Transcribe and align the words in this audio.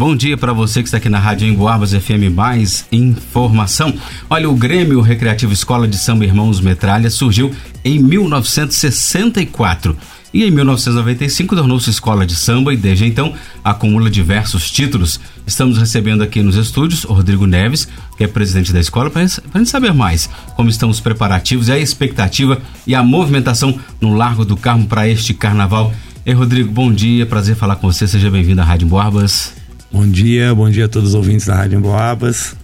Bom 0.00 0.16
dia 0.16 0.34
para 0.34 0.54
você 0.54 0.80
que 0.80 0.88
está 0.88 0.96
aqui 0.96 1.10
na 1.10 1.18
Rádio 1.18 1.46
Emboabas 1.46 1.92
FM 1.92 2.34
Mais 2.34 2.86
Informação. 2.90 3.92
Olha, 4.30 4.48
o 4.48 4.54
Grêmio 4.54 5.02
Recreativo 5.02 5.52
Escola 5.52 5.86
de 5.86 5.98
Samba 5.98 6.24
Irmãos 6.24 6.58
Metralha 6.58 7.10
surgiu 7.10 7.54
em 7.84 7.98
1964 7.98 9.94
e 10.32 10.42
em 10.42 10.50
1995 10.50 11.54
tornou-se 11.54 11.90
escola 11.90 12.24
de 12.24 12.34
samba 12.34 12.72
e 12.72 12.78
desde 12.78 13.04
então 13.04 13.34
acumula 13.62 14.08
diversos 14.08 14.70
títulos. 14.70 15.20
Estamos 15.46 15.76
recebendo 15.76 16.22
aqui 16.22 16.40
nos 16.40 16.56
estúdios 16.56 17.04
o 17.04 17.12
Rodrigo 17.12 17.44
Neves, 17.44 17.86
que 18.16 18.24
é 18.24 18.26
presidente 18.26 18.72
da 18.72 18.80
escola, 18.80 19.10
para 19.10 19.20
a 19.20 19.26
gente 19.26 19.68
saber 19.68 19.92
mais 19.92 20.30
como 20.56 20.70
estão 20.70 20.88
os 20.88 20.98
preparativos 20.98 21.68
e 21.68 21.72
a 21.72 21.78
expectativa 21.78 22.58
e 22.86 22.94
a 22.94 23.02
movimentação 23.02 23.78
no 24.00 24.14
Largo 24.14 24.46
do 24.46 24.56
Carmo 24.56 24.86
para 24.86 25.06
este 25.06 25.34
carnaval. 25.34 25.92
Ei, 26.24 26.32
Rodrigo, 26.32 26.72
bom 26.72 26.90
dia, 26.90 27.26
prazer 27.26 27.54
falar 27.54 27.76
com 27.76 27.92
você, 27.92 28.08
seja 28.08 28.30
bem-vindo 28.30 28.62
à 28.62 28.64
Rádio 28.64 28.88
Boarbas. 28.88 29.59
Bom 29.92 30.06
dia, 30.06 30.54
bom 30.54 30.70
dia 30.70 30.84
a 30.84 30.88
todos 30.88 31.10
os 31.10 31.14
ouvintes 31.16 31.46
da 31.46 31.56
Rádio 31.56 31.80
Boabas. 31.80 32.54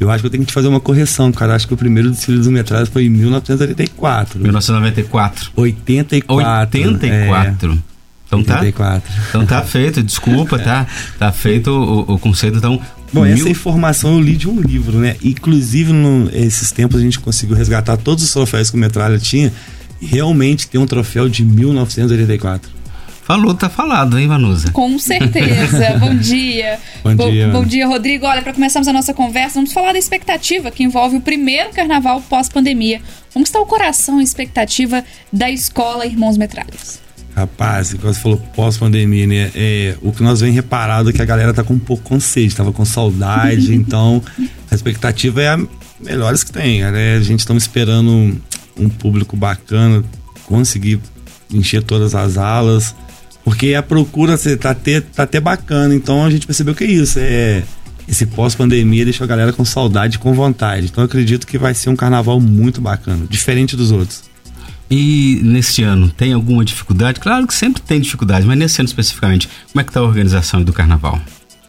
Eu 0.00 0.10
acho 0.10 0.20
que 0.20 0.26
eu 0.26 0.30
tenho 0.30 0.42
que 0.42 0.48
te 0.48 0.52
fazer 0.52 0.66
uma 0.66 0.80
correção, 0.80 1.30
cara. 1.30 1.54
Acho 1.54 1.68
que 1.68 1.74
o 1.74 1.76
primeiro 1.76 2.10
desfile 2.10 2.38
dos 2.38 2.48
metrados 2.48 2.88
foi 2.88 3.04
em 3.04 3.08
1984. 3.08 4.40
1994. 4.40 5.52
84. 5.54 6.80
84. 6.80 7.72
É. 7.72 7.96
Então 8.26 8.40
84. 8.40 9.00
tá. 9.00 9.22
Então 9.28 9.46
tá 9.46 9.62
feito, 9.62 10.02
desculpa, 10.02 10.58
tá? 10.58 10.86
Tá 11.16 11.30
feito 11.30 11.70
o, 11.70 12.14
o 12.14 12.18
conceito, 12.18 12.58
então. 12.58 12.80
Bom, 13.12 13.22
mil... 13.22 13.32
essa 13.32 13.48
informação 13.48 14.14
eu 14.14 14.20
li 14.20 14.36
de 14.36 14.48
um 14.48 14.60
livro, 14.60 14.98
né? 14.98 15.16
Inclusive, 15.22 15.92
nesses 15.92 16.72
tempos 16.72 17.00
a 17.00 17.02
gente 17.02 17.20
conseguiu 17.20 17.56
resgatar 17.56 17.96
todos 17.96 18.24
os 18.24 18.32
troféus 18.32 18.70
que 18.70 18.76
o 18.76 18.80
Metralha 18.80 19.18
tinha 19.18 19.52
e 20.02 20.06
realmente 20.06 20.66
tem 20.66 20.80
um 20.80 20.86
troféu 20.86 21.28
de 21.28 21.44
1984. 21.44 22.75
Falou, 23.26 23.52
tá 23.54 23.68
falado, 23.68 24.16
hein, 24.20 24.28
Vanusa? 24.28 24.70
Com 24.70 24.96
certeza. 25.00 25.94
bom 25.98 26.14
dia. 26.14 26.78
Bom, 27.02 27.28
dia. 27.28 27.48
Bom 27.48 27.64
dia, 27.64 27.84
Rodrigo. 27.84 28.24
Olha, 28.24 28.40
para 28.40 28.52
começarmos 28.52 28.86
a 28.86 28.92
nossa 28.92 29.12
conversa, 29.12 29.54
vamos 29.56 29.72
falar 29.72 29.92
da 29.92 29.98
expectativa 29.98 30.70
que 30.70 30.84
envolve 30.84 31.16
o 31.16 31.20
primeiro 31.20 31.70
carnaval 31.70 32.22
pós-pandemia. 32.22 33.02
Como 33.32 33.44
está 33.44 33.58
o 33.58 33.66
coração 33.66 34.20
e 34.20 34.24
expectativa 34.24 35.02
da 35.32 35.50
escola 35.50 36.06
Irmãos 36.06 36.38
Metralhas? 36.38 37.00
Rapaz, 37.34 37.94
quando 37.94 38.14
você 38.14 38.20
falou 38.20 38.38
pós-pandemia, 38.54 39.26
né? 39.26 39.50
É, 39.56 39.96
o 40.02 40.12
que 40.12 40.22
nós 40.22 40.40
vem 40.40 40.52
reparado 40.52 41.10
é 41.10 41.12
que 41.12 41.20
a 41.20 41.24
galera 41.24 41.52
tá 41.52 41.64
com 41.64 41.74
um 41.74 41.80
pouco 41.80 42.04
com 42.04 42.20
sede, 42.20 42.54
tava 42.54 42.72
com 42.72 42.84
saudade, 42.84 43.74
então 43.76 44.22
a 44.70 44.74
expectativa 44.74 45.42
é 45.42 45.48
a 45.48 45.58
melhores 46.00 46.44
que 46.44 46.52
tem. 46.52 46.80
Né? 46.80 47.16
A 47.16 47.20
gente 47.20 47.40
estamos 47.40 47.64
esperando 47.64 48.40
um 48.78 48.88
público 48.88 49.36
bacana, 49.36 50.04
conseguir 50.44 51.00
encher 51.52 51.82
todas 51.82 52.14
as 52.14 52.38
alas 52.38 52.94
porque 53.46 53.74
a 53.74 53.82
procura 53.82 54.36
tá 54.58 54.70
até, 54.70 55.00
tá 55.00 55.22
até 55.22 55.38
bacana. 55.38 55.94
Então 55.94 56.24
a 56.24 56.30
gente 56.30 56.48
percebeu 56.48 56.74
que 56.74 56.82
é 56.82 56.88
isso. 56.88 57.16
É, 57.20 57.62
esse 58.08 58.26
pós-pandemia 58.26 59.04
deixou 59.04 59.24
a 59.24 59.28
galera 59.28 59.52
com 59.52 59.64
saudade 59.64 60.18
com 60.18 60.34
vontade. 60.34 60.86
Então 60.86 61.04
eu 61.04 61.06
acredito 61.06 61.46
que 61.46 61.56
vai 61.56 61.72
ser 61.72 61.88
um 61.88 61.94
carnaval 61.94 62.40
muito 62.40 62.80
bacana, 62.80 63.24
diferente 63.30 63.76
dos 63.76 63.92
outros. 63.92 64.24
E 64.90 65.40
neste 65.44 65.84
ano, 65.84 66.08
tem 66.08 66.32
alguma 66.32 66.64
dificuldade? 66.64 67.20
Claro 67.20 67.46
que 67.46 67.54
sempre 67.54 67.80
tem 67.80 68.00
dificuldade, 68.00 68.44
mas 68.44 68.58
nesse 68.58 68.80
ano 68.80 68.88
especificamente, 68.88 69.48
como 69.72 69.80
é 69.80 69.84
que 69.84 69.90
está 69.90 70.00
a 70.00 70.02
organização 70.02 70.64
do 70.64 70.72
carnaval? 70.72 71.20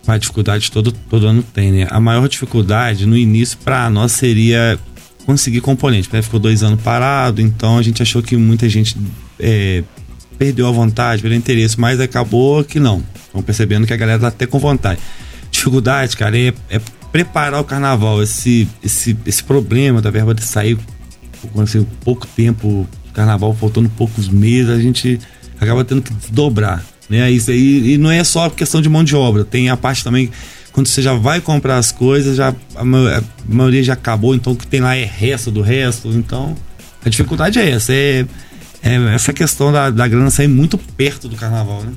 A 0.07 0.17
dificuldade 0.17 0.71
todo, 0.71 0.91
todo 0.91 1.27
ano 1.27 1.43
tem, 1.43 1.71
né? 1.71 1.87
A 1.91 1.99
maior 1.99 2.27
dificuldade 2.27 3.05
no 3.05 3.15
início 3.15 3.55
para 3.63 3.87
nós 3.87 4.13
seria 4.13 4.79
conseguir 5.27 5.61
componente. 5.61 6.09
Né? 6.11 6.23
Ficou 6.23 6.39
dois 6.39 6.63
anos 6.63 6.81
parado, 6.81 7.39
então 7.39 7.77
a 7.77 7.83
gente 7.83 8.01
achou 8.01 8.23
que 8.23 8.35
muita 8.35 8.67
gente 8.67 8.97
é, 9.39 9.83
perdeu 10.37 10.67
a 10.67 10.71
vontade, 10.71 11.21
perdeu 11.21 11.37
o 11.37 11.39
interesse, 11.39 11.79
mas 11.79 11.99
acabou 11.99 12.63
que 12.63 12.79
não. 12.79 13.03
Estão 13.25 13.41
percebendo 13.41 13.87
que 13.87 13.93
a 13.93 13.97
galera 13.97 14.19
tá 14.19 14.27
até 14.27 14.45
com 14.45 14.59
vontade. 14.59 14.99
Dificuldade, 15.51 16.15
cara, 16.15 16.37
é, 16.37 16.53
é 16.69 16.81
preparar 17.11 17.59
o 17.59 17.63
carnaval. 17.63 18.21
Esse, 18.21 18.67
esse, 18.83 19.17
esse 19.25 19.43
problema 19.43 20.01
da 20.01 20.11
verba 20.11 20.33
de 20.33 20.43
sair 20.43 20.77
assim, 21.61 21.85
pouco 22.03 22.27
tempo, 22.27 22.87
carnaval 23.13 23.53
faltando 23.53 23.89
poucos 23.89 24.27
meses, 24.27 24.69
a 24.69 24.79
gente 24.79 25.19
acaba 25.59 25.83
tendo 25.83 26.01
que 26.01 26.13
dobrar. 26.31 26.83
Né? 27.09 27.31
Isso 27.31 27.51
aí, 27.51 27.93
e 27.93 27.97
não 27.97 28.11
é 28.11 28.23
só 28.23 28.49
questão 28.49 28.81
de 28.81 28.89
mão 28.89 29.03
de 29.03 29.15
obra, 29.15 29.45
tem 29.45 29.69
a 29.69 29.77
parte 29.77 30.03
também 30.03 30.29
quando 30.77 30.85
você 30.85 31.01
já 31.01 31.13
vai 31.13 31.41
comprar 31.41 31.77
as 31.77 31.91
coisas, 31.91 32.37
já 32.37 32.53
a, 32.75 32.83
maioria 33.47 33.81
já 33.81 33.93
acabou, 33.93 34.35
então 34.35 34.53
o 34.53 34.55
que 34.55 34.67
tem 34.67 34.79
lá 34.79 34.95
é 34.95 35.03
resto 35.03 35.49
do 35.49 35.59
resto. 35.59 36.09
Então, 36.09 36.55
a 37.03 37.09
dificuldade 37.09 37.57
é 37.57 37.71
essa, 37.71 37.91
é 37.91 38.27
é, 38.81 39.15
essa 39.15 39.33
questão 39.33 39.71
da, 39.71 39.89
da 39.89 40.07
grana 40.07 40.29
sair 40.29 40.47
muito 40.47 40.77
perto 40.77 41.27
do 41.27 41.35
carnaval, 41.35 41.83
né? 41.83 41.93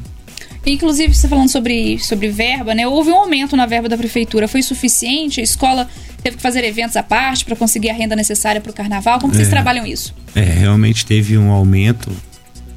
Inclusive, 0.66 1.14
você 1.14 1.26
falando 1.26 1.48
sobre, 1.48 1.98
sobre 1.98 2.28
verba, 2.28 2.74
né? 2.74 2.86
Houve 2.86 3.10
um 3.10 3.16
aumento 3.16 3.56
na 3.56 3.64
verba 3.64 3.88
da 3.88 3.96
prefeitura. 3.96 4.46
Foi 4.46 4.62
suficiente? 4.62 5.40
A 5.40 5.42
escola 5.42 5.88
teve 6.22 6.36
que 6.36 6.42
fazer 6.42 6.62
eventos 6.64 6.96
à 6.96 7.02
parte 7.02 7.46
para 7.46 7.56
conseguir 7.56 7.88
a 7.88 7.94
renda 7.94 8.14
necessária 8.14 8.60
para 8.60 8.70
o 8.70 8.74
carnaval? 8.74 9.18
Como 9.18 9.32
é, 9.32 9.36
vocês 9.36 9.48
trabalham 9.48 9.86
isso? 9.86 10.14
É, 10.34 10.42
realmente 10.42 11.06
teve 11.06 11.38
um 11.38 11.50
aumento. 11.50 12.10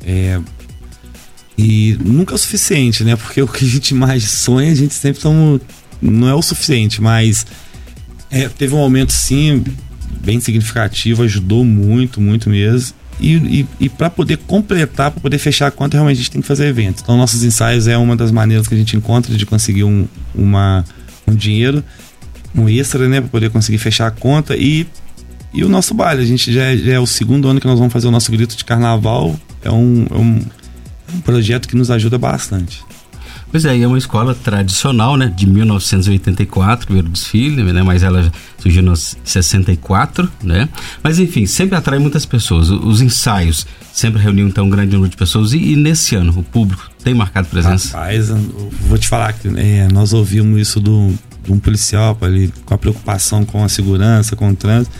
É, 0.05 0.39
e 1.57 1.97
nunca 2.03 2.33
é 2.33 2.35
o 2.35 2.37
suficiente, 2.37 3.03
né? 3.03 3.17
Porque 3.17 3.41
o 3.41 3.47
que 3.47 3.65
a 3.65 3.67
gente 3.67 3.93
mais 3.93 4.23
sonha, 4.23 4.71
a 4.71 4.75
gente 4.75 4.93
sempre 4.93 5.21
tamo, 5.21 5.59
não 6.01 6.29
é 6.29 6.33
o 6.33 6.41
suficiente, 6.41 7.01
mas 7.01 7.45
é, 8.31 8.47
teve 8.47 8.73
um 8.73 8.79
aumento 8.79 9.11
sim, 9.11 9.61
bem 10.21 10.39
significativo, 10.39 11.21
ajudou 11.23 11.65
muito, 11.65 12.21
muito 12.21 12.49
mesmo. 12.49 12.95
E, 13.19 13.35
e, 13.35 13.67
e 13.81 13.89
para 13.89 14.09
poder 14.09 14.37
completar, 14.37 15.11
para 15.11 15.21
poder 15.21 15.37
fechar 15.37 15.67
a 15.67 15.71
conta, 15.71 15.97
realmente 15.97 16.17
a 16.17 16.21
gente 16.21 16.31
tem 16.31 16.41
que 16.41 16.47
fazer 16.47 16.67
eventos. 16.67 17.01
Então, 17.01 17.15
nossos 17.17 17.43
ensaios 17.43 17.87
é 17.87 17.97
uma 17.97 18.15
das 18.15 18.31
maneiras 18.31 18.67
que 18.67 18.73
a 18.73 18.77
gente 18.77 18.97
encontra 18.97 19.35
de 19.35 19.45
conseguir 19.45 19.83
um, 19.83 20.07
uma, 20.33 20.83
um 21.27 21.35
dinheiro, 21.35 21.83
um 22.55 22.67
extra, 22.67 23.07
né, 23.07 23.21
para 23.21 23.29
poder 23.29 23.49
conseguir 23.49 23.77
fechar 23.77 24.07
a 24.07 24.11
conta. 24.11 24.55
E, 24.55 24.87
e 25.53 25.63
o 25.63 25.69
nosso 25.69 25.93
baile, 25.93 26.21
a 26.21 26.25
gente 26.25 26.51
já, 26.51 26.63
é, 26.63 26.77
já, 26.77 26.93
é 26.93 26.99
o 26.99 27.07
segundo 27.07 27.47
ano 27.47 27.59
que 27.59 27.67
nós 27.67 27.77
vamos 27.77 27.93
fazer 27.93 28.07
o 28.07 28.11
nosso 28.11 28.31
grito 28.31 28.57
de 28.57 28.65
carnaval. 28.65 29.39
É 29.61 29.71
um, 29.71 30.07
é 30.09 30.17
um, 30.17 30.45
um 31.15 31.21
projeto 31.21 31.67
que 31.67 31.75
nos 31.75 31.91
ajuda 31.91 32.17
bastante. 32.17 32.83
Pois 33.53 33.65
é, 33.65 33.79
é 33.79 33.85
uma 33.85 33.99
escola 33.99 34.33
tradicional, 34.33 35.15
né? 35.15 35.31
De 35.33 35.45
1984, 35.45 36.87
primeiro 36.87 37.07
desfile, 37.07 37.61
né? 37.71 37.83
Mas 37.83 38.01
ela 38.01 38.31
surgiu 38.57 38.81
em 38.81 38.95
64, 38.95 40.27
né? 40.41 40.67
Mas 41.03 41.19
enfim, 41.19 41.45
sempre 41.45 41.77
atrai 41.77 41.99
muitas 41.99 42.25
pessoas. 42.25 42.71
Os 42.71 42.99
ensaios 42.99 43.67
sempre 43.93 44.19
reuniam 44.19 44.47
então 44.47 44.65
um 44.65 44.69
grande 44.71 44.93
número 44.93 45.11
de 45.11 45.15
pessoas. 45.15 45.53
E, 45.53 45.73
e 45.73 45.75
nesse 45.75 46.15
ano, 46.15 46.33
o 46.35 46.41
público 46.41 46.89
tem 47.03 47.13
marcado 47.13 47.47
presença? 47.47 47.95
Rapaz, 47.95 48.29
vou 48.87 48.97
te 48.97 49.07
falar 49.07 49.31
que 49.33 49.47
é, 49.49 49.87
nós 49.87 50.13
ouvimos 50.13 50.59
isso 50.59 50.79
do, 50.79 51.13
de 51.43 51.53
um 51.53 51.59
policial, 51.59 52.17
ali, 52.21 52.51
com 52.65 52.73
a 52.73 52.77
preocupação 52.79 53.45
com 53.45 53.63
a 53.63 53.69
segurança, 53.69 54.35
com 54.35 54.49
o 54.49 54.55
trânsito. 54.55 54.95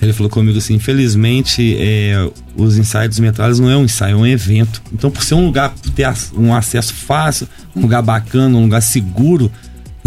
Ele 0.00 0.12
falou 0.12 0.30
comigo 0.30 0.58
assim: 0.58 0.74
infelizmente, 0.74 1.76
é, 1.78 2.30
os 2.56 2.78
ensaios 2.78 3.10
dos 3.10 3.20
metralhas 3.20 3.58
não 3.58 3.70
é 3.70 3.76
um 3.76 3.84
ensaio, 3.84 4.14
é 4.14 4.16
um 4.16 4.26
evento. 4.26 4.82
Então, 4.92 5.10
por 5.10 5.22
ser 5.22 5.34
um 5.34 5.46
lugar, 5.46 5.74
ter 5.94 6.08
um 6.34 6.54
acesso 6.54 6.94
fácil, 6.94 7.48
um 7.74 7.80
lugar 7.80 8.02
bacana, 8.02 8.56
um 8.56 8.62
lugar 8.62 8.80
seguro, 8.80 9.50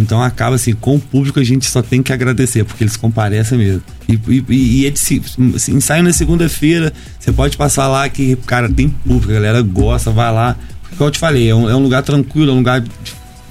então 0.02 0.22
acaba 0.22 0.56
assim, 0.56 0.74
com 0.74 0.96
o 0.96 1.00
público 1.00 1.40
a 1.40 1.44
gente 1.44 1.66
só 1.66 1.82
tem 1.82 2.02
que 2.02 2.12
agradecer, 2.12 2.64
porque 2.64 2.84
eles 2.84 2.98
comparecem 2.98 3.58
mesmo. 3.58 3.84
E, 4.10 4.20
e, 4.50 4.82
e 4.82 4.86
é 4.88 4.90
de, 4.90 5.22
assim, 5.56 5.76
ensaio 5.76 6.04
na 6.04 6.12
segunda-feira, 6.12 6.92
você 7.20 7.32
pode 7.32 7.56
passar 7.56 7.88
lá 7.88 8.10
que, 8.10 8.36
cara, 8.38 8.68
tem 8.68 8.90
público, 8.90 9.32
a 9.32 9.36
galera 9.36 9.62
gosta, 9.62 10.10
vai 10.10 10.34
lá. 10.34 10.58
Porque, 10.82 10.96
como 10.96 11.08
eu 11.08 11.12
te 11.12 11.20
falei, 11.20 11.50
é 11.50 11.56
um, 11.56 11.70
é 11.70 11.76
um 11.76 11.84
lugar 11.84 12.02
tranquilo, 12.02 12.52
é 12.52 12.54
um 12.54 12.58
lugar 12.58 12.82
de 12.82 12.92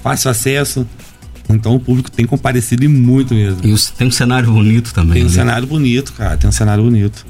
fácil 0.03 0.29
acesso. 0.29 0.85
Então 1.53 1.75
o 1.75 1.79
público 1.79 2.11
tem 2.11 2.25
comparecido 2.25 2.83
e 2.83 2.87
muito 2.87 3.33
mesmo. 3.33 3.59
E 3.65 3.77
tem 3.97 4.07
um 4.07 4.11
cenário 4.11 4.51
bonito 4.51 4.93
também. 4.93 5.13
Tem 5.13 5.23
um 5.23 5.27
né? 5.27 5.33
cenário 5.33 5.67
bonito, 5.67 6.13
cara. 6.13 6.37
Tem 6.37 6.49
um 6.49 6.53
cenário 6.53 6.83
bonito. 6.83 7.25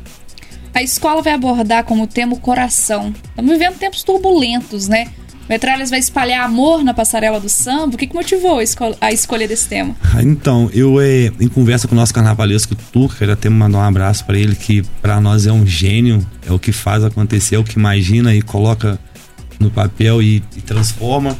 A 0.74 0.82
escola 0.82 1.22
vai 1.22 1.34
abordar 1.34 1.84
como 1.84 2.08
tema 2.08 2.34
o 2.34 2.40
coração. 2.40 3.14
Estamos 3.30 3.52
vivendo 3.52 3.76
tempos 3.78 4.04
turbulentos, 4.04 4.88
né? 4.88 5.08
Metralhas 5.50 5.90
vai 5.90 6.00
espalhar 6.00 6.46
amor 6.46 6.82
na 6.82 6.94
passarela 6.94 7.38
do 7.38 7.50
samba. 7.50 7.96
O 7.96 7.98
que, 7.98 8.08
que 8.08 8.16
motivou 8.16 8.60
a, 8.60 8.64
escol 8.64 8.96
a 9.02 9.12
escolha 9.12 9.46
desse 9.46 9.68
tema? 9.68 9.94
Ah, 10.14 10.24
então, 10.24 10.70
eu, 10.74 11.02
é, 11.02 11.30
em 11.42 11.48
conversa 11.50 11.90
com 11.90 11.94
o 11.94 11.98
nosso 11.98 12.14
carnavalesco 12.14 12.74
Turca, 12.74 13.18
queria 13.18 13.34
até 13.34 13.50
mandar 13.50 13.80
um 13.80 13.84
abraço 13.84 14.24
para 14.24 14.38
ele, 14.38 14.56
que 14.56 14.82
para 15.02 15.20
nós 15.20 15.46
é 15.46 15.52
um 15.52 15.68
gênio, 15.68 16.26
é 16.48 16.54
o 16.54 16.58
que 16.58 16.72
faz 16.72 17.04
acontecer, 17.04 17.56
é 17.56 17.60
o 17.60 17.66
que 17.66 17.78
imagina 17.78 18.34
e 18.34 18.42
coloca 18.42 18.98
no 19.60 19.70
papel 19.70 20.22
e, 20.22 20.42
e 20.56 20.62
transforma. 20.62 21.38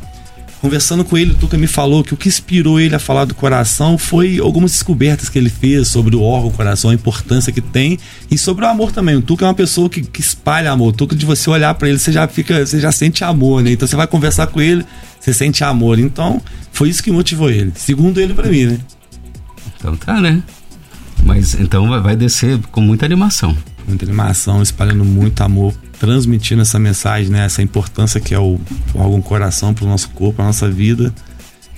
Conversando 0.62 1.04
com 1.04 1.18
ele, 1.18 1.32
o 1.32 1.36
Tuca 1.36 1.58
me 1.58 1.66
falou 1.66 2.04
que 2.04 2.14
o 2.14 2.18
que 2.18 2.28
inspirou 2.28 2.80
ele 2.80 2.94
a 2.94 3.00
falar 3.00 3.26
do 3.26 3.34
coração 3.34 3.98
foi 3.98 4.38
algumas 4.38 4.72
descobertas 4.72 5.28
que 5.28 5.40
ele 5.40 5.50
fez 5.50 5.88
sobre 5.88 6.16
o 6.16 6.22
órgão 6.22 6.52
coração, 6.52 6.92
a 6.92 6.94
importância 6.94 7.52
que 7.52 7.60
tem 7.60 7.98
e 8.30 8.38
sobre 8.38 8.64
o 8.64 8.68
amor 8.68 8.92
também. 8.92 9.16
O 9.16 9.24
Tuca 9.24 9.44
é 9.44 9.48
uma 9.48 9.56
pessoa 9.56 9.90
que, 9.90 10.04
que 10.04 10.22
espalha 10.22 10.72
amor. 10.72 10.90
O 10.90 10.94
Tuca, 10.94 11.16
de 11.16 11.26
você 11.26 11.50
olhar 11.50 11.74
para 11.74 11.90
ele, 11.90 11.98
você 11.98 12.12
já 12.12 12.28
fica, 12.28 12.64
você 12.64 12.80
já 12.80 12.92
sente 12.92 13.24
amor, 13.24 13.64
né? 13.64 13.72
Então 13.72 13.88
você 13.88 13.96
vai 13.96 14.06
conversar 14.06 14.46
com 14.48 14.62
ele, 14.62 14.86
você 15.20 15.34
sente 15.34 15.64
amor. 15.64 15.98
Então 15.98 16.40
foi 16.72 16.90
isso 16.90 17.02
que 17.02 17.12
motivou 17.12 17.50
ele, 17.50 17.72
segundo 17.74 18.22
ele 18.22 18.36
para 18.36 18.48
mim, 18.48 18.66
né? 18.66 18.80
Então 19.80 19.96
tá, 19.96 20.22
né? 20.22 20.44
Mas 21.24 21.56
então 21.56 21.90
vai 22.04 22.16
descer 22.16 22.60
com 22.72 22.82
muita 22.82 23.04
animação. 23.04 23.58
Muita 23.88 24.06
animação, 24.06 24.62
espalhando 24.62 25.04
muito 25.04 25.42
amor 25.42 25.74
transmitindo 26.02 26.64
essa 26.64 26.80
mensagem, 26.80 27.30
né? 27.30 27.46
Essa 27.46 27.62
importância 27.62 28.20
que 28.20 28.34
é 28.34 28.40
o, 28.40 28.60
órgão 28.96 29.22
coração 29.22 29.72
para 29.72 29.86
o 29.86 29.88
nosso 29.88 30.10
corpo, 30.10 30.38
para 30.38 30.46
nossa 30.46 30.68
vida. 30.68 31.14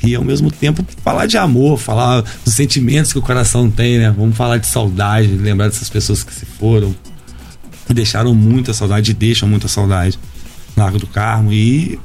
e 0.02 0.16
ao 0.16 0.24
mesmo 0.24 0.50
tempo 0.50 0.86
falar 1.04 1.25
de 1.25 1.38
amor, 1.38 1.78
falar 1.78 2.22
dos 2.22 2.54
sentimentos 2.54 3.12
que 3.12 3.20
o 3.20 3.22
coração 3.22 3.70
tem, 3.70 4.00
né? 4.00 4.10
Vamos 4.18 4.38
falar 4.38 4.60
de 4.60 4.68
saudade, 4.68 5.28
lembrar 5.28 5.68
dessas 5.68 5.90
pessoas 5.90 6.24
que 6.24 6.34
se 6.34 6.46
foram, 6.46 6.96
deixaram 7.90 8.34
muita 8.34 8.74
saudade, 8.74 9.14
deixam 9.14 9.48
muita 9.50 9.68
saudade. 9.68 10.18
Largo 10.78 11.00
do 11.00 11.08
Carmo 11.08 11.52
e 11.52 12.00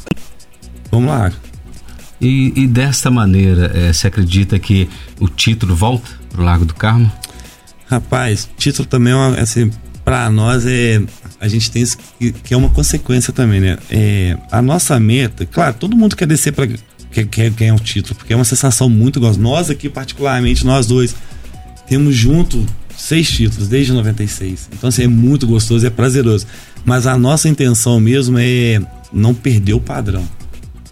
vamos 0.91 1.09
lá. 1.09 1.31
E, 2.21 2.53
e 2.57 2.67
desta 2.67 3.13
maneira, 3.13 3.71
é, 3.73 3.93
você 3.93 4.09
acredita 4.09 4.59
que 4.59 4.89
o 5.21 5.29
título 5.29 5.77
volta 5.77 6.11
para 6.31 6.41
o 6.41 6.45
Largo 6.45 6.65
do 6.65 6.75
Carmo? 6.75 7.11
Rapaz, 7.87 8.51
título 8.59 8.89
também 8.89 9.13
é 9.13 9.17
uma, 9.17 9.41
assim, 9.41 9.71
para 10.09 10.31
nós 10.31 10.65
é 10.65 11.03
a 11.39 11.47
gente 11.47 11.71
tem 11.71 11.83
isso 11.83 11.99
que, 12.19 12.33
que, 12.33 12.55
é 12.55 12.57
uma 12.57 12.71
consequência 12.71 13.31
também, 13.31 13.61
né? 13.61 13.77
É, 13.91 14.39
a 14.51 14.63
nossa 14.63 14.99
meta, 14.99 15.45
claro, 15.45 15.77
todo 15.79 15.95
mundo 15.95 16.17
quer 16.17 16.27
descer 16.27 16.51
para 16.51 16.67
quer, 17.11 17.27
quer 17.27 17.51
ganhar 17.51 17.75
um 17.75 17.79
título, 17.79 18.15
porque 18.15 18.33
é 18.33 18.37
uma 18.37 18.45
sensação 18.45 18.89
muito 18.89 19.21
gostosa. 19.21 19.39
Nós 19.39 19.69
aqui, 19.69 19.87
particularmente, 19.87 20.65
nós 20.65 20.87
dois, 20.87 21.15
temos 21.87 22.17
junto 22.17 22.65
seis 22.97 23.31
títulos 23.31 23.69
desde 23.69 23.93
96. 23.93 24.71
Então, 24.73 24.89
assim, 24.89 25.03
é 25.03 25.09
muito 25.09 25.47
gostoso, 25.47 25.87
é 25.87 25.91
prazeroso. 25.91 26.47
Mas 26.87 27.07
a 27.07 27.19
nossa 27.19 27.47
intenção 27.47 28.01
mesmo 28.01 28.39
é 28.39 28.81
não 29.13 29.35
perder 29.35 29.75
o 29.75 29.81
padrão. 29.81 30.27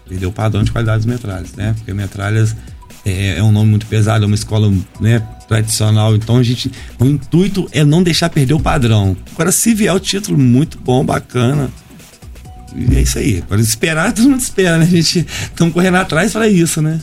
Perder 0.07 0.27
o 0.27 0.31
padrão 0.31 0.63
de 0.63 0.71
qualidade 0.71 0.99
dos 0.99 1.07
metralhas, 1.07 1.53
né? 1.53 1.73
Porque 1.75 1.91
metralhas 1.91 2.55
é, 3.07 3.37
é, 3.37 3.43
um 3.43 3.51
nome 3.51 3.69
muito 3.69 3.85
pesado, 3.85 4.23
é 4.23 4.27
uma 4.27 4.35
escola 4.35 4.71
né, 4.99 5.21
tradicional. 5.47 6.15
Então 6.15 6.37
a 6.37 6.43
gente. 6.43 6.71
O 6.99 7.05
intuito 7.05 7.67
é 7.71 7.83
não 7.83 8.03
deixar 8.03 8.29
perder 8.29 8.53
o 8.53 8.59
padrão. 8.59 9.15
Agora, 9.33 9.51
se 9.51 9.73
vier 9.73 9.93
o 9.93 9.99
título 9.99 10.37
muito 10.37 10.77
bom, 10.79 11.05
bacana. 11.05 11.71
E 12.75 12.95
é 12.95 13.01
isso 13.01 13.17
aí. 13.17 13.43
Agora, 13.45 13.61
esperar, 13.61 14.11
todo 14.13 14.29
mundo 14.29 14.41
espera, 14.41 14.77
né? 14.77 14.85
A 14.85 14.87
gente 14.87 15.25
estamos 15.25 15.73
correndo 15.73 15.95
atrás 15.95 16.33
para 16.33 16.47
isso, 16.47 16.81
né? 16.81 16.99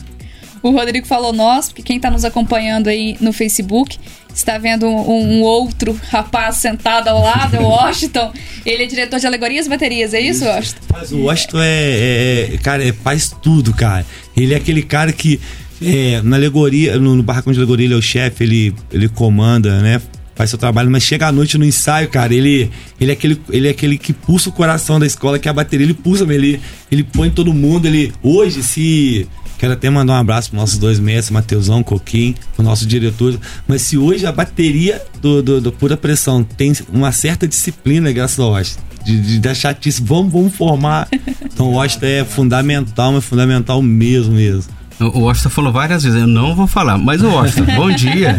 O 0.61 0.71
Rodrigo 0.71 1.05
falou 1.05 1.31
nós, 1.31 1.67
porque 1.67 1.83
quem 1.83 1.97
está 1.97 2.09
nos 2.09 2.25
acompanhando 2.25 2.87
aí 2.87 3.15
no 3.21 3.31
Facebook 3.31 3.99
está 4.33 4.57
vendo 4.57 4.87
um, 4.87 5.37
um, 5.37 5.41
outro 5.41 5.97
rapaz 6.09 6.55
sentado 6.55 7.07
ao 7.07 7.21
lado, 7.21 7.55
é 7.55 7.59
o 7.59 7.67
Washington. 7.69 8.33
Ele 8.65 8.83
é 8.83 8.85
diretor 8.87 9.19
de 9.19 9.27
alegorias 9.27 9.67
e 9.67 9.69
baterias, 9.69 10.13
é 10.13 10.19
isso, 10.19 10.43
Washington? 10.43 10.81
Mas 10.91 11.11
o 11.11 11.19
Washington 11.21 11.59
é, 11.61 11.69
é, 11.69 12.49
é 12.55 12.57
cara, 12.57 12.87
é, 12.87 12.91
faz 12.91 13.33
tudo, 13.41 13.75
cara. 13.75 14.05
Ele 14.35 14.55
é 14.55 14.57
aquele 14.57 14.81
cara 14.81 15.13
que 15.13 15.39
é, 15.85 16.21
na 16.23 16.35
alegoria, 16.35 16.97
no, 16.97 17.15
no 17.15 17.21
barracão 17.21 17.53
de 17.53 17.59
alegoria, 17.59 17.85
ele 17.85 17.93
é 17.93 17.97
o 17.97 18.01
chefe, 18.01 18.43
ele, 18.43 18.75
ele 18.91 19.07
comanda, 19.07 19.79
né? 19.81 20.01
Faz 20.35 20.49
seu 20.49 20.59
trabalho, 20.59 20.89
mas 20.89 21.03
chega 21.03 21.27
à 21.27 21.31
noite 21.31 21.57
no 21.57 21.63
ensaio, 21.63 22.09
cara, 22.09 22.33
ele, 22.33 22.69
ele, 22.99 23.11
é 23.11 23.13
aquele, 23.13 23.41
ele 23.49 23.67
é 23.67 23.71
aquele 23.71 23.97
que 23.97 24.11
pulsa 24.11 24.49
o 24.49 24.51
coração 24.51 24.99
da 24.99 25.05
escola, 25.05 25.39
que 25.39 25.47
é 25.47 25.51
a 25.51 25.53
bateria, 25.53 25.85
ele 25.85 25.93
pulsa, 25.93 26.25
ele, 26.33 26.59
ele 26.91 27.03
põe 27.03 27.29
todo 27.29 27.53
mundo, 27.53 27.85
ele. 27.85 28.13
Hoje, 28.21 28.63
se. 28.63 29.27
Quero 29.57 29.71
até 29.71 29.89
mandar 29.89 30.13
um 30.13 30.17
abraço 30.17 30.49
para 30.49 30.59
nossos 30.59 30.77
dois 30.77 30.99
mestres, 30.99 31.29
Mateusão, 31.29 31.81
Coquim, 31.81 32.35
o 32.57 32.61
nosso 32.61 32.85
diretor. 32.85 33.39
Mas 33.65 33.83
se 33.83 33.97
hoje 33.97 34.25
a 34.25 34.31
bateria 34.31 35.01
do, 35.21 35.41
do, 35.41 35.61
do 35.61 35.71
Pura 35.71 35.95
Pressão 35.95 36.43
tem 36.43 36.73
uma 36.91 37.13
certa 37.13 37.47
disciplina, 37.47 38.11
graças 38.11 38.37
ao 38.37 38.51
Washington, 38.51 38.83
de, 39.05 39.21
de 39.21 39.39
dar 39.39 39.55
chatice, 39.55 40.01
vamos, 40.03 40.33
vamos 40.33 40.53
formar. 40.53 41.07
Então 41.45 41.67
o 41.67 41.75
Washington 41.75 42.05
é 42.05 42.25
fundamental, 42.25 43.13
mas 43.13 43.23
fundamental 43.23 43.81
mesmo, 43.81 44.33
mesmo. 44.33 44.74
O 44.99 45.21
Washington 45.21 45.49
falou 45.49 45.73
várias 45.73 46.03
vezes, 46.03 46.19
eu 46.19 46.27
não 46.27 46.55
vou 46.55 46.67
falar, 46.67 46.97
mas 46.97 47.21
o 47.21 47.27
Washington, 47.27 47.65
bom 47.75 47.91
dia. 47.91 48.37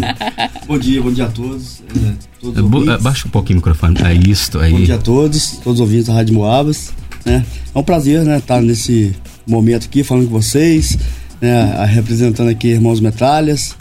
bom 0.66 0.78
dia, 0.78 1.02
bom 1.02 1.10
dia 1.10 1.26
a 1.26 1.28
todos. 1.28 1.82
É, 1.94 2.12
todos 2.40 2.88
é, 2.88 2.98
baixa 2.98 3.28
um 3.28 3.30
pouquinho 3.30 3.58
o 3.58 3.60
microfone, 3.60 3.96
é 4.02 4.14
isso 4.14 4.58
aí. 4.58 4.72
Bom 4.72 4.80
dia 4.80 4.94
a 4.94 4.98
todos, 4.98 5.58
todos 5.62 5.74
os 5.74 5.80
ouvintes 5.80 6.06
da 6.06 6.14
Rádio 6.14 6.34
Moabas. 6.34 6.92
Né? 7.26 7.44
É 7.74 7.78
um 7.78 7.82
prazer 7.82 8.24
né, 8.24 8.38
estar 8.38 8.62
nesse 8.62 9.14
momento 9.46 9.84
aqui 9.84 10.02
falando 10.02 10.28
com 10.28 10.40
vocês, 10.40 10.96
né, 11.42 11.84
representando 11.84 12.48
aqui 12.48 12.68
Irmãos 12.68 13.00
Metralhas. 13.00 13.76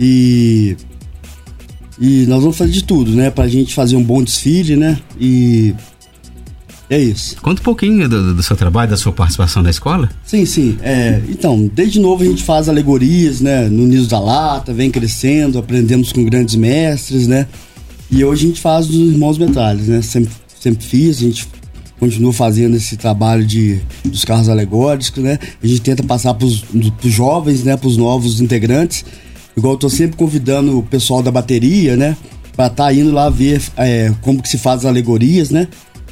E, 0.00 0.76
e 2.00 2.26
nós 2.26 2.40
vamos 2.40 2.56
fazer 2.56 2.72
de 2.72 2.84
tudo, 2.84 3.12
né? 3.12 3.30
Pra 3.30 3.48
gente 3.48 3.74
fazer 3.74 3.96
um 3.96 4.02
bom 4.02 4.22
desfile, 4.22 4.76
né? 4.76 4.98
E 5.20 5.74
é 6.90 6.98
isso. 6.98 7.36
Conta 7.42 7.60
um 7.60 7.64
pouquinho 7.64 8.08
do, 8.08 8.34
do, 8.34 8.42
seu 8.42 8.56
trabalho, 8.56 8.90
da 8.90 8.96
sua 8.96 9.12
participação 9.12 9.62
na 9.62 9.68
escola. 9.68 10.08
Sim, 10.24 10.46
sim. 10.46 10.78
É, 10.82 11.20
então, 11.28 11.70
desde 11.72 12.00
novo 12.00 12.22
a 12.22 12.26
gente 12.26 12.42
faz 12.42 12.68
alegorias, 12.68 13.40
né? 13.40 13.68
No 13.68 13.86
Niso 13.86 14.08
da 14.08 14.18
Lata, 14.18 14.72
vem 14.72 14.90
crescendo, 14.90 15.58
aprendemos 15.58 16.12
com 16.12 16.24
grandes 16.24 16.54
mestres, 16.54 17.26
né? 17.26 17.46
E 18.10 18.24
hoje 18.24 18.46
a 18.46 18.48
gente 18.48 18.60
faz 18.60 18.86
dos 18.86 19.12
Irmãos 19.12 19.36
Metralhas, 19.36 19.86
né? 19.86 20.00
Sempre, 20.00 20.32
sempre 20.58 20.84
fiz, 20.84 21.18
a 21.18 21.20
gente 21.20 21.46
continua 22.00 22.32
fazendo 22.32 22.76
esse 22.76 22.96
trabalho 22.96 23.44
de, 23.44 23.80
dos 24.04 24.24
carros 24.24 24.48
alegóricos, 24.48 25.22
né? 25.22 25.38
A 25.62 25.66
gente 25.66 25.82
tenta 25.82 26.02
passar 26.02 26.32
para 26.32 26.46
os 26.46 26.64
jovens, 27.04 27.64
né? 27.64 27.76
Para 27.76 27.88
os 27.88 27.98
novos 27.98 28.40
integrantes. 28.40 29.04
Igual 29.54 29.74
eu 29.74 29.78
tô 29.78 29.90
sempre 29.90 30.16
convidando 30.16 30.78
o 30.78 30.82
pessoal 30.82 31.22
da 31.22 31.30
bateria, 31.30 31.96
né? 31.96 32.16
Para 32.56 32.68
estar 32.68 32.84
tá 32.86 32.94
indo 32.94 33.12
lá 33.12 33.28
ver 33.28 33.60
é, 33.76 34.12
como 34.22 34.40
que 34.40 34.48
se 34.48 34.56
faz 34.56 34.80
as 34.80 34.86
alegorias, 34.86 35.50
né? 35.50 35.68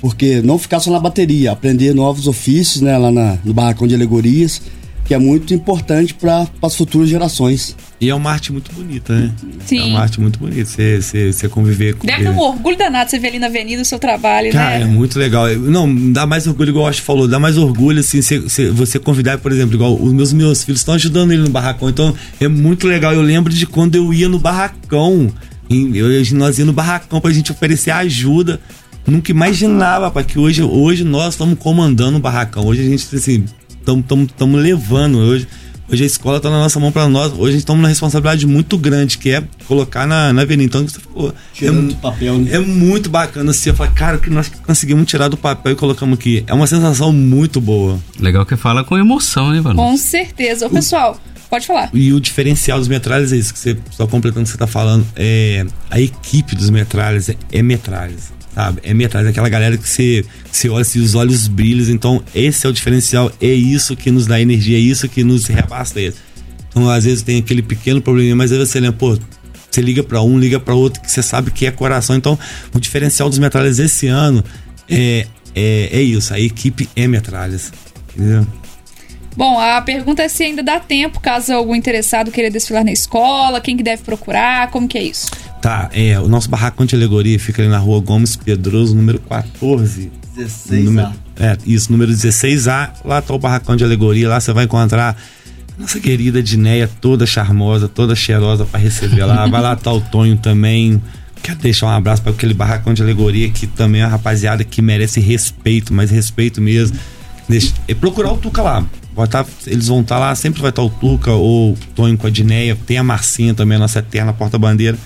Porque 0.07 0.41
não 0.41 0.57
ficar 0.57 0.79
só 0.79 0.89
na 0.89 1.01
bateria, 1.01 1.51
aprender 1.51 1.93
novos 1.93 2.29
ofícios, 2.29 2.81
né, 2.81 2.97
lá 2.97 3.11
na, 3.11 3.37
no 3.45 3.53
barracão 3.53 3.89
de 3.89 3.95
alegorias, 3.97 4.63
que 5.05 5.13
é 5.13 5.19
muito 5.19 5.53
importante 5.53 6.15
para 6.15 6.47
as 6.63 6.77
futuras 6.77 7.09
gerações. 7.09 7.77
E 8.01 8.09
é 8.09 8.15
uma 8.15 8.31
arte 8.31 8.53
muito 8.53 8.71
bonita, 8.73 9.13
né? 9.13 9.33
Sim. 9.65 9.81
É 9.81 9.85
uma 9.87 10.01
arte 10.03 10.21
muito 10.21 10.39
bonita. 10.39 10.65
Você, 10.65 11.03
você, 11.03 11.33
você 11.33 11.49
conviver 11.49 11.97
com. 11.97 12.07
Deve 12.07 12.23
dar 12.23 12.31
um 12.31 12.39
orgulho 12.39 12.77
danado 12.77 13.11
você 13.11 13.19
ver 13.19 13.29
ali 13.29 13.41
na 13.41 13.49
avenida 13.49 13.83
o 13.83 13.85
seu 13.85 13.99
trabalho, 13.99 14.53
Cara, 14.53 14.79
né? 14.79 14.85
é 14.85 14.87
muito 14.87 15.19
legal. 15.19 15.49
Não, 15.57 16.13
dá 16.13 16.25
mais 16.25 16.47
orgulho, 16.47 16.69
igual 16.69 16.85
o 16.85 16.89
Acho 16.89 17.03
falou, 17.03 17.27
dá 17.27 17.41
mais 17.41 17.59
orgulho, 17.59 17.99
assim, 17.99 18.23
você, 18.23 18.71
você 18.71 19.01
convidar, 19.01 19.39
por 19.39 19.51
exemplo, 19.51 19.75
igual 19.75 19.93
os 19.93 20.13
meus, 20.13 20.33
meus 20.33 20.63
filhos 20.63 20.83
estão 20.83 20.95
ajudando 20.95 21.33
ele 21.33 21.43
no 21.43 21.51
barracão. 21.51 21.89
Então, 21.89 22.15
é 22.41 22.47
muito 22.47 22.87
legal. 22.87 23.13
Eu 23.13 23.23
lembro 23.23 23.53
de 23.53 23.67
quando 23.67 23.97
eu 23.97 24.15
ia 24.15 24.29
no 24.29 24.39
barracão. 24.39 25.33
Eu, 25.69 26.09
nós 26.37 26.61
ia 26.61 26.65
no 26.65 26.73
barracão 26.73 27.21
pra 27.21 27.33
gente 27.33 27.51
oferecer 27.51 27.91
ajuda 27.91 28.61
Nunca 29.07 29.31
imaginava, 29.31 30.11
para 30.11 30.25
que 30.25 30.39
hoje, 30.39 30.63
hoje 30.63 31.05
nós 31.05 31.35
estamos 31.35 31.57
comandando 31.59 32.17
o 32.17 32.21
barracão. 32.21 32.67
Hoje 32.67 32.83
a 32.83 32.85
gente, 32.85 33.15
assim, 33.15 33.45
estamos 33.79 34.61
levando. 34.61 35.19
Hoje, 35.19 35.47
hoje 35.89 36.03
a 36.03 36.07
escola 36.07 36.39
está 36.39 36.51
na 36.51 36.59
nossa 36.59 36.81
mão 36.81 36.91
para 36.91 37.09
nós. 37.09 37.33
Hoje 37.33 37.43
a 37.43 37.51
gente 37.53 37.61
estamos 37.61 37.81
numa 37.81 37.89
responsabilidade 37.89 38.45
muito 38.49 38.77
grande, 38.77 39.17
que 39.17 39.31
é 39.31 39.45
colocar 39.69 40.09
na, 40.09 40.33
na 40.33 40.43
avenida. 40.43 40.65
Então, 40.65 40.89
você 40.89 40.99
falou. 40.99 41.33
Tirando 41.55 41.91
é, 41.91 41.95
do 41.95 41.97
papel, 41.97 42.39
né? 42.39 42.55
É 42.55 42.59
muito 42.59 43.09
bacana 43.09 43.53
assim. 43.53 43.71
Eu 43.71 43.77
falo, 43.77 43.93
cara, 43.93 44.19
que 44.19 44.29
nós 44.29 44.49
conseguimos 44.49 45.07
tirar 45.07 45.29
do 45.29 45.37
papel 45.37 45.73
e 45.73 45.77
colocamos 45.77 46.19
aqui. 46.19 46.43
É 46.49 46.53
uma 46.53 46.67
sensação 46.67 47.13
muito 47.13 47.61
boa. 47.61 48.01
Legal 48.19 48.45
que 48.45 48.57
fala 48.57 48.83
com 48.83 48.99
emoção, 48.99 49.55
hein, 49.55 49.61
Vanessa? 49.61 49.89
Com 49.89 49.97
certeza. 49.97 50.67
Ô, 50.67 50.71
pessoal. 50.71 51.21
Pode 51.49 51.65
falar. 51.65 51.91
E 51.95 52.13
o 52.13 52.19
diferencial 52.19 52.81
dos 52.81 52.89
metralhas 52.89 53.33
é 53.33 53.37
isso 53.37 53.53
que 53.53 53.61
você, 53.61 53.79
só 53.93 54.05
completando 54.05 54.41
o 54.41 54.43
que 54.43 54.51
você 54.51 54.57
está 54.57 54.67
falando, 54.67 55.07
é 55.15 55.65
a 55.89 56.01
equipe 56.01 56.57
dos 56.57 56.71
metralhas 56.71 57.29
é, 57.29 57.37
é 57.53 57.63
metralhas 57.63 58.35
sabe? 58.57 58.81
É 58.83 58.95
metade 58.95 59.27
daquela 59.27 59.51
galera 59.51 59.77
que 59.77 59.87
você, 59.87 60.25
você 60.51 60.71
olha 60.71 60.81
assim, 60.81 60.99
os 60.99 61.15
olhos 61.15 61.47
brilham. 61.47 61.95
Então, 61.95 62.25
esse 62.35 62.67
é 62.67 62.71
o 62.71 62.73
diferencial, 62.73 63.31
é 63.39 63.53
isso 63.53 63.95
que 63.95 64.11
nos 64.11 64.27
dá 64.27 64.41
energia, 64.41 64.79
é 64.79 64.81
isso 64.81 65.07
que 65.11 65.23
nos 65.23 65.47
reabasteça. 65.47 66.17
Então, 66.71 66.89
às 66.89 67.05
vezes 67.05 67.23
tem 67.23 67.39
aquele 67.39 67.61
pequeno 67.61 68.01
probleminha, 68.01 68.35
mas 68.35 68.51
aí 68.51 68.59
você 68.59 68.81
lembra, 68.81 68.97
pô, 68.97 69.19
você 69.71 69.83
liga 69.83 70.03
para 70.03 70.23
um, 70.23 70.39
liga 70.39 70.59
para 70.59 70.75
outro, 70.75 71.03
que 71.03 71.13
você 71.13 71.23
sabe 71.23 71.51
que 71.51 71.67
é 71.67 71.71
coração. 71.71 72.17
Então, 72.17 72.39
o 72.75 72.81
diferencial 72.81 73.29
dos 73.29 73.39
metralhas 73.39 73.79
esse 73.79 74.07
ano 74.07 74.43
é, 74.89 75.27
é, 75.55 75.91
é 75.93 76.01
isso, 76.01 76.33
a 76.33 76.41
equipe 76.41 76.89
é 76.97 77.07
metralhas. 77.07 77.71
Entendeu? 78.15 78.47
Bom, 79.37 79.61
a 79.61 79.83
pergunta 79.83 80.23
é 80.23 80.29
se 80.29 80.45
ainda 80.45 80.63
dá 80.63 80.81
tempo, 80.81 81.21
caso 81.21 81.53
algum 81.53 81.75
interessado 81.75 82.33
queira 82.33 82.51
desfilar 82.51 82.83
na 82.83 82.93
escola, 82.93 83.61
quem 83.61 83.77
que 83.77 83.83
deve 83.83 84.03
procurar, 84.03 84.71
como 84.71 84.89
que 84.89 84.97
é 84.97 85.03
isso? 85.03 85.31
Tá, 85.67 85.91
é, 85.93 86.17
o 86.21 86.29
nosso 86.29 86.49
barracão 86.49 86.87
de 86.87 86.95
alegoria 86.95 87.37
fica 87.41 87.61
ali 87.61 87.69
na 87.69 87.79
rua 87.79 87.99
Gomes 87.99 88.37
Pedroso, 88.37 88.95
número 88.95 89.19
14. 89.19 90.13
16A. 90.39 90.85
Número, 90.85 91.13
é, 91.41 91.59
isso, 91.67 91.91
número 91.91 92.13
16A. 92.13 92.91
Lá 93.05 93.21
tá 93.21 93.35
o 93.35 93.39
barracão 93.41 93.75
de 93.75 93.83
alegoria, 93.83 94.29
lá 94.29 94.39
você 94.39 94.53
vai 94.53 94.67
encontrar 94.67 95.21
nossa 95.77 95.99
querida 95.99 96.41
Dinéia, 96.41 96.89
toda 97.01 97.27
charmosa, 97.27 97.89
toda 97.89 98.15
cheirosa 98.15 98.65
para 98.65 98.79
receber 98.79 99.25
lá. 99.25 99.45
Vai 99.49 99.61
lá 99.61 99.75
tá 99.75 99.93
o 99.93 100.01
Tonho 100.01 100.37
também. 100.37 101.03
Quero 101.43 101.59
deixar 101.59 101.87
um 101.87 101.91
abraço 101.91 102.23
para 102.23 102.31
aquele 102.31 102.55
barracão 102.55 102.95
de 102.95 103.03
alegoria 103.03 103.51
que 103.51 103.67
também 103.67 104.03
é 104.03 104.05
uma 104.05 104.11
rapaziada 104.13 104.63
que 104.63 104.81
merece 104.81 105.19
respeito, 105.19 105.93
mas 105.93 106.13
respeito 106.13 106.61
mesmo. 106.61 106.97
Deixa, 107.49 107.73
é 107.89 107.95
procurar 107.95 108.31
o 108.31 108.37
Tuca 108.37 108.63
lá. 108.63 108.87
Vai 109.17 109.27
tá, 109.27 109.45
eles 109.67 109.89
vão 109.89 110.03
estar 110.03 110.15
tá 110.15 110.21
lá, 110.21 110.35
sempre 110.37 110.63
vai 110.63 110.71
estar 110.71 110.83
tá 110.83 110.87
o 110.87 110.91
Tuca 110.91 111.33
ou 111.33 111.73
o 111.73 111.77
Tonho 111.97 112.17
com 112.17 112.29
a 112.29 112.31
Dinéia. 112.31 112.79
Tem 112.87 112.99
a 112.99 113.03
Marcinha 113.03 113.53
também, 113.53 113.75
a 113.75 113.81
nossa 113.81 113.99
eterna 113.99 114.33
porta-bandeira, 114.33 114.97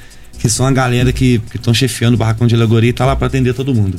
que 0.41 0.49
são 0.49 0.67
a 0.67 0.73
galera 0.73 1.13
que 1.13 1.41
estão 1.55 1.73
chefiando 1.73 2.15
o 2.15 2.19
barracão 2.19 2.47
de 2.47 2.55
alegoria 2.55 2.91
e 2.91 2.93
tá 2.93 3.05
lá 3.05 3.15
para 3.15 3.27
atender 3.27 3.55
todo 3.55 3.75
mundo. 3.75 3.99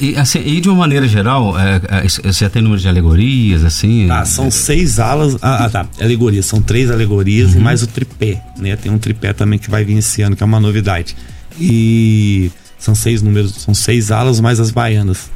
E, 0.00 0.16
assim, 0.16 0.40
e 0.44 0.60
de 0.60 0.68
uma 0.68 0.78
maneira 0.78 1.06
geral, 1.06 1.56
é, 1.58 1.80
é, 2.04 2.08
você 2.08 2.48
tem 2.50 2.60
número 2.60 2.80
de 2.80 2.88
alegorias, 2.88 3.64
assim? 3.64 4.06
Tá, 4.08 4.24
são 4.24 4.50
seis 4.50 4.98
alas. 4.98 5.36
Ah, 5.40 5.64
ah 5.64 5.70
tá. 5.70 5.86
Alegorias. 6.00 6.44
São 6.44 6.60
três 6.60 6.90
alegorias 6.90 7.52
uhum. 7.52 7.60
e 7.60 7.62
mais 7.62 7.82
o 7.84 7.86
tripé, 7.86 8.42
né? 8.58 8.74
Tem 8.74 8.90
um 8.90 8.98
tripé 8.98 9.32
também 9.32 9.60
que 9.60 9.70
vai 9.70 9.84
vir 9.84 9.98
esse 9.98 10.22
ano, 10.22 10.34
que 10.34 10.42
é 10.42 10.46
uma 10.46 10.58
novidade. 10.58 11.16
E 11.58 12.50
são 12.78 12.96
seis 12.96 13.22
números, 13.22 13.54
são 13.54 13.72
seis 13.72 14.10
alas 14.10 14.40
mais 14.40 14.58
as 14.58 14.72
baianas. 14.72 15.30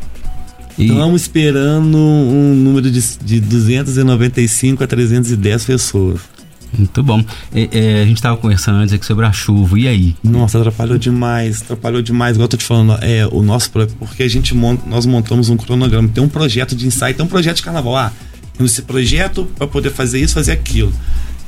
Estamos 0.77 1.23
esperando 1.23 1.97
um 1.97 2.55
número 2.55 2.91
de, 2.91 3.01
de 3.19 3.41
295 3.41 4.83
a 4.83 4.87
310 4.87 5.65
pessoas. 5.65 6.21
Muito 6.77 7.03
bom. 7.03 7.25
É, 7.55 7.69
é, 7.73 8.03
a 8.03 8.07
gente 8.07 8.17
estava 8.17 8.37
conversando 8.37 8.77
antes 8.77 8.95
aqui 8.95 9.05
sobre 9.05 9.27
a 9.27 9.33
chuva, 9.33 9.79
e 9.79 9.89
aí? 9.89 10.17
Nossa, 10.23 10.59
atrapalhou 10.59 10.99
demais, 10.99 11.62
atrapalhou 11.62 12.03
demais. 12.03 12.37
Igual 12.37 12.45
eu 12.45 12.49
tô 12.49 12.57
te 12.57 12.65
falando, 12.65 12.99
é, 13.03 13.27
o 13.27 13.43
nosso, 13.43 13.71
porque 13.71 14.23
a 14.23 14.29
gente 14.29 14.55
monta, 14.55 14.89
nós 14.89 15.07
montamos 15.07 15.49
um 15.49 15.57
cronograma, 15.57 16.09
tem 16.09 16.23
um 16.23 16.29
projeto 16.29 16.75
de 16.75 16.87
ensaio, 16.87 17.15
tem 17.15 17.25
um 17.25 17.29
projeto 17.29 17.57
de 17.57 17.62
carnaval. 17.62 17.97
Ah, 17.97 18.12
temos 18.57 18.73
esse 18.73 18.83
projeto 18.83 19.49
para 19.57 19.67
poder 19.67 19.91
fazer 19.91 20.21
isso, 20.21 20.35
fazer 20.35 20.53
aquilo. 20.53 20.93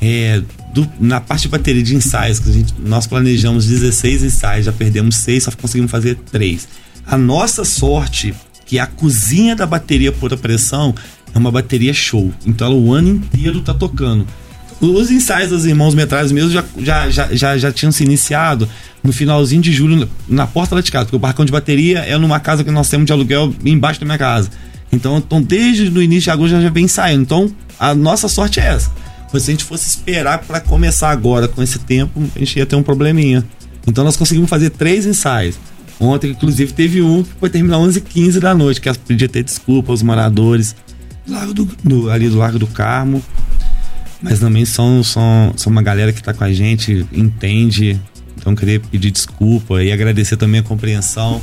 É, 0.01 0.43
do, 0.73 0.91
na 0.99 1.21
parte 1.21 1.43
de 1.43 1.49
bateria 1.49 1.83
de 1.83 1.95
ensaios, 1.95 2.41
que 2.41 2.51
a 2.51 2.53
gente, 2.53 2.75
nós 2.79 3.07
planejamos 3.07 3.67
16 3.67 4.25
ensaios, 4.25 4.67
já 4.67 4.73
perdemos 4.73 5.17
6, 5.17 5.45
só 5.45 5.51
conseguimos 5.53 5.91
fazer 5.91 6.17
3. 6.31 6.67
A 7.07 7.17
nossa 7.17 7.65
sorte, 7.65 8.35
que 8.67 8.79
a 8.79 8.87
cozinha 8.87 9.55
da 9.55 9.67
bateria 9.67 10.11
por 10.11 10.37
pressão 10.37 10.95
é 11.35 11.39
uma 11.39 11.51
bateria 11.51 11.93
show. 11.93 12.33
Então 12.47 12.67
ela 12.67 12.77
o 12.77 12.93
ano 12.93 13.09
inteiro 13.09 13.61
tá 13.61 13.75
tocando. 13.75 14.27
Os 14.83 15.13
ensaios 15.13 15.51
dos 15.51 15.65
irmãos 15.65 15.95
metralhas 15.95 16.33
mesmo 16.33 16.51
já, 16.51 16.65
já, 16.77 17.09
já, 17.09 17.29
já, 17.33 17.57
já 17.57 17.71
tinham 17.71 17.93
se 17.93 18.03
iniciado 18.03 18.69
no 19.01 19.13
finalzinho 19.13 19.63
de 19.63 19.73
julho 19.73 20.11
na 20.29 20.45
porta 20.45 20.75
lá 20.75 20.81
de 20.81 20.91
casa, 20.91 21.05
porque 21.05 21.15
o 21.15 21.21
barracão 21.21 21.45
de 21.45 21.53
bateria 21.53 22.01
é 22.01 22.19
numa 22.19 22.41
casa 22.41 22.65
que 22.65 22.71
nós 22.73 22.89
temos 22.89 23.07
de 23.07 23.13
aluguel 23.13 23.55
embaixo 23.65 24.01
da 24.01 24.07
minha 24.07 24.19
casa. 24.19 24.51
Então, 24.91 25.19
então 25.19 25.41
desde 25.41 25.85
o 25.85 26.03
início 26.03 26.25
de 26.25 26.31
agosto 26.31 26.51
já, 26.51 26.61
já 26.61 26.69
vem 26.69 26.89
saindo. 26.89 27.23
Então, 27.23 27.53
a 27.79 27.95
nossa 27.95 28.27
sorte 28.27 28.59
é 28.59 28.65
essa. 28.65 28.91
se 29.31 29.37
a 29.37 29.41
gente 29.53 29.63
fosse 29.63 29.89
esperar 29.89 30.39
para 30.39 30.59
começar 30.59 31.11
agora 31.11 31.47
com 31.47 31.63
esse 31.63 31.79
tempo, 31.79 32.21
a 32.35 32.41
gente 32.41 32.59
ia 32.59 32.67
ter 32.67 32.75
um 32.75 32.83
probleminha. 32.83 33.45
Então 33.87 34.03
nós 34.03 34.17
conseguimos 34.17 34.51
fazer 34.51 34.71
três 34.71 35.07
ensaios. 35.07 35.61
Ontem, 36.01 36.33
inclusive, 36.33 36.73
teve 36.73 37.03
um 37.03 37.23
que 37.23 37.31
foi 37.39 37.49
terminar 37.49 37.77
11h15 37.77 38.41
da 38.41 38.53
noite, 38.53 38.81
que 38.81 38.93
podia 38.99 39.29
ter 39.29 39.45
desculpa 39.45 39.93
aos 39.93 40.03
moradores 40.03 40.75
do, 41.55 41.69
do, 41.85 42.11
ali 42.11 42.29
do 42.29 42.39
Largo 42.39 42.59
do 42.59 42.67
Carmo 42.67 43.23
mas 44.23 44.39
também 44.39 44.65
são, 44.65 45.03
são, 45.03 45.53
são 45.57 45.71
uma 45.71 45.83
galera 45.83 46.13
que 46.13 46.21
está 46.21 46.33
com 46.33 46.45
a 46.45 46.53
gente, 46.53 47.07
entende. 47.13 48.01
Então 48.37 48.55
queria 48.55 48.81
pedir 48.81 49.11
desculpa 49.11 49.83
e 49.83 49.93
agradecer 49.93 50.37
também 50.37 50.61
a 50.61 50.63
compreensão 50.63 51.41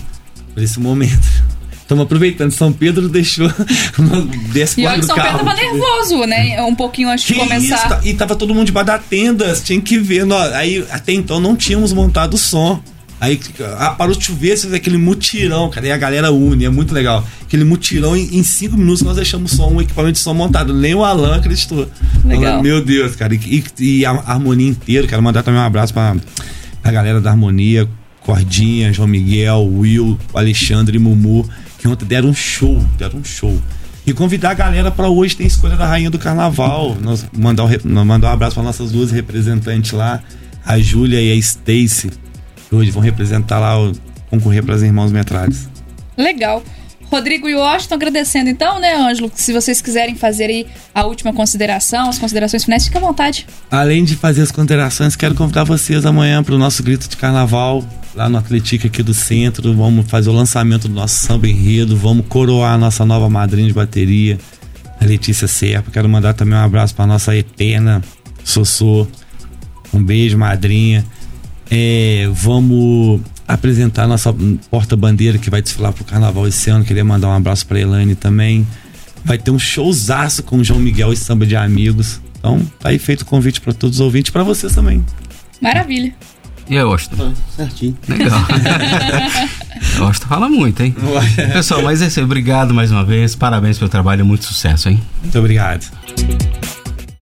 por 0.53 0.63
esse 0.63 0.79
momento. 0.79 1.27
Estamos 1.89 2.03
aproveitando, 2.03 2.51
São 2.51 2.71
Pedro 2.71 3.09
deixou 3.09 3.51
desse 4.53 4.79
E 4.79 4.85
olha 4.85 4.99
que 4.99 5.07
São. 5.07 5.15
Pedro 5.15 5.39
tava 5.39 5.55
nervoso, 5.55 6.23
né? 6.25 6.61
Um 6.61 6.75
pouquinho 6.75 7.09
antes 7.09 7.25
que 7.25 7.33
de 7.33 7.39
começar. 7.39 7.99
Isso? 7.99 8.07
E 8.07 8.13
tava 8.13 8.35
todo 8.35 8.53
mundo 8.53 8.67
debaixo 8.67 8.87
da 8.87 8.99
tenda, 8.99 9.53
tinha 9.55 9.81
que 9.81 9.97
ver. 9.97 10.23
Aí 10.53 10.85
até 10.91 11.13
então 11.13 11.39
não 11.39 11.55
tínhamos 11.55 11.91
montado 11.91 12.35
o 12.35 12.37
som. 12.37 12.79
Aí 13.21 13.37
ah, 13.77 13.89
parou 13.91 14.15
de 14.15 14.23
chover, 14.23 14.57
você 14.57 14.67
vê 14.67 14.77
aquele 14.77 14.97
mutirão, 14.97 15.69
cara. 15.69 15.87
E 15.87 15.91
a 15.91 15.97
galera 15.97 16.31
une, 16.31 16.63
é 16.63 16.69
muito 16.69 16.93
legal. 16.93 17.25
Aquele 17.41 17.65
mutirão, 17.65 18.15
em, 18.15 18.37
em 18.37 18.43
cinco 18.43 18.77
minutos 18.77 19.01
nós 19.01 19.17
deixamos 19.17 19.51
só 19.51 19.69
um 19.69 19.81
equipamento 19.81 20.13
de 20.13 20.19
som 20.19 20.33
montado. 20.33 20.73
Nem 20.73 20.95
o 20.95 21.03
Alan 21.03 21.35
acreditou. 21.35 21.89
Legal. 22.23 22.63
Meu 22.63 22.83
Deus, 22.83 23.17
cara. 23.17 23.35
E, 23.35 23.63
e, 23.79 24.05
a 24.05 24.11
harmonia 24.11 24.69
inteira. 24.69 25.05
Quero 25.05 25.21
mandar 25.21 25.43
também 25.43 25.59
um 25.59 25.63
abraço 25.63 25.93
pra, 25.93 26.15
pra 26.81 26.91
galera 26.91 27.19
da 27.19 27.31
harmonia. 27.31 27.89
Cordinha, 28.21 28.93
João 28.93 29.07
Miguel, 29.07 29.65
Will, 29.65 30.17
Alexandre 30.33 30.95
e 30.95 30.99
Mumu. 30.99 31.49
Que 31.77 31.89
ontem 31.89 32.05
deram 32.05 32.29
um 32.29 32.33
show. 32.33 32.81
Deram 32.97 33.19
um 33.19 33.23
show. 33.23 33.59
E 34.07 34.13
convidar 34.13 34.51
a 34.51 34.53
galera 34.53 34.91
para 34.91 35.09
hoje 35.09 35.35
tem 35.35 35.45
escolha 35.45 35.75
da 35.75 35.85
Rainha 35.85 36.09
do 36.09 36.17
Carnaval. 36.17 36.95
Nós 37.01 37.25
mandar, 37.37 37.65
um, 37.65 38.05
mandar 38.05 38.29
um 38.29 38.33
abraço 38.33 38.55
para 38.55 38.63
nossas 38.63 38.93
duas 38.93 39.11
representantes 39.11 39.91
lá, 39.91 40.21
a 40.65 40.79
Júlia 40.79 41.21
e 41.21 41.33
a 41.33 41.35
Stacy 41.35 42.09
hoje 42.75 42.91
vão 42.91 43.01
representar 43.01 43.59
lá, 43.59 43.75
concorrer 44.29 44.63
para 44.63 44.75
as 44.75 44.81
Irmãos 44.81 45.11
Metralhas. 45.11 45.69
Legal. 46.17 46.63
Rodrigo 47.11 47.49
e 47.49 47.55
Washington 47.55 47.95
agradecendo 47.95 48.49
então, 48.49 48.79
né, 48.79 48.95
Ângelo? 48.95 49.31
Se 49.33 49.51
vocês 49.51 49.81
quiserem 49.81 50.15
fazer 50.15 50.45
aí 50.45 50.67
a 50.93 51.05
última 51.05 51.33
consideração, 51.33 52.07
as 52.07 52.19
considerações 52.19 52.63
finais, 52.63 52.85
fique 52.85 52.97
à 52.97 53.01
vontade. 53.01 53.47
Além 53.71 54.03
de 54.03 54.15
fazer 54.15 54.43
as 54.43 54.51
considerações, 54.51 55.15
quero 55.15 55.33
convidar 55.33 55.63
vocês 55.63 56.05
amanhã 56.05 56.43
para 56.43 56.53
o 56.53 56.57
nosso 56.57 56.83
grito 56.83 57.09
de 57.09 57.17
carnaval 57.17 57.83
lá 58.13 58.29
no 58.29 58.37
Atlético 58.37 58.85
aqui 58.85 59.01
do 59.01 59.13
centro. 59.13 59.73
Vamos 59.73 60.07
fazer 60.07 60.29
o 60.29 60.33
lançamento 60.33 60.87
do 60.87 60.93
nosso 60.93 61.15
samba 61.15 61.47
enredo, 61.47 61.97
vamos 61.97 62.27
coroar 62.27 62.73
a 62.73 62.77
nossa 62.77 63.03
nova 63.03 63.27
madrinha 63.27 63.67
de 63.67 63.73
bateria, 63.73 64.37
a 65.01 65.05
Letícia 65.05 65.47
Serpa. 65.47 65.89
Quero 65.89 66.07
mandar 66.07 66.33
também 66.33 66.53
um 66.53 66.61
abraço 66.61 66.93
para 66.93 67.07
nossa 67.07 67.35
eterna 67.35 68.03
Sossô. 68.43 69.07
Um 69.91 70.03
beijo, 70.03 70.37
madrinha. 70.37 71.03
É, 71.71 72.27
vamos 72.31 73.21
apresentar 73.47 74.07
nossa 74.07 74.33
porta-bandeira 74.69 75.37
que 75.37 75.49
vai 75.49 75.61
desfilar 75.61 75.93
pro 75.93 76.03
carnaval 76.03 76.47
esse 76.47 76.69
ano. 76.69 76.85
Queria 76.85 77.03
mandar 77.03 77.29
um 77.29 77.33
abraço 77.33 77.65
pra 77.65 77.79
Elaine 77.79 78.15
também. 78.15 78.65
Vai 79.23 79.37
ter 79.37 79.51
um 79.51 79.59
showzaço 79.59 80.43
com 80.43 80.57
o 80.57 80.63
João 80.63 80.79
Miguel 80.79 81.11
e 81.11 81.17
samba 81.17 81.45
de 81.45 81.55
amigos. 81.55 82.21
Então, 82.37 82.65
tá 82.79 82.89
aí 82.89 82.97
feito 82.97 83.21
o 83.21 83.25
convite 83.25 83.59
para 83.59 83.73
todos 83.73 83.97
os 83.99 84.01
ouvintes, 84.01 84.31
para 84.31 84.43
vocês 84.43 84.73
também. 84.73 85.03
Maravilha. 85.61 86.13
E 86.69 86.77
aí, 86.77 86.83
Austin? 86.83 87.15
Tá 87.15 87.31
certinho. 87.55 87.97
Legal. 88.07 88.39
Austin 89.99 90.27
fala 90.27 90.47
muito, 90.47 90.81
hein? 90.83 90.95
Pessoal, 91.51 91.81
mas 91.81 92.01
é 92.01 92.07
isso 92.07 92.19
aí. 92.19 92.25
Obrigado 92.25 92.73
mais 92.73 92.91
uma 92.91 93.03
vez. 93.03 93.35
Parabéns 93.35 93.77
pelo 93.77 93.89
trabalho. 93.89 94.23
Muito 94.23 94.45
sucesso, 94.45 94.87
hein? 94.87 95.01
Muito 95.23 95.37
obrigado. 95.39 95.85